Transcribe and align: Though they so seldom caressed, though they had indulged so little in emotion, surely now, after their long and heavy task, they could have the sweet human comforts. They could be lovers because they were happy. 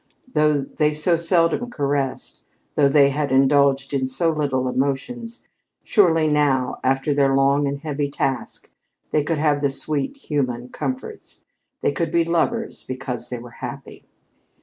Though 0.33 0.61
they 0.63 0.93
so 0.93 1.15
seldom 1.15 1.69
caressed, 1.69 2.41
though 2.73 2.89
they 2.89 3.09
had 3.09 3.31
indulged 3.31 3.93
so 4.09 4.31
little 4.31 4.67
in 4.67 4.73
emotion, 4.73 5.27
surely 5.83 6.27
now, 6.27 6.79
after 6.83 7.13
their 7.13 7.35
long 7.35 7.67
and 7.67 7.79
heavy 7.79 8.09
task, 8.09 8.71
they 9.11 9.23
could 9.23 9.37
have 9.37 9.61
the 9.61 9.69
sweet 9.69 10.17
human 10.17 10.69
comforts. 10.69 11.41
They 11.81 11.91
could 11.91 12.09
be 12.09 12.23
lovers 12.25 12.83
because 12.83 13.29
they 13.29 13.37
were 13.37 13.57
happy. 13.61 14.03